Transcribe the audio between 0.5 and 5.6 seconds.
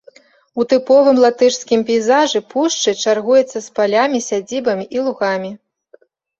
У тыповым латышскім пейзажы, пушчы чаргуецца з палямі, сядзібамі і лугамі.